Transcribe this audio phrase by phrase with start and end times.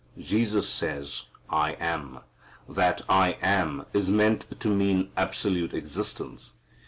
[0.17, 2.21] Jesus says "I am."
[2.67, 6.53] That "I am" is meant to mean absolute existence.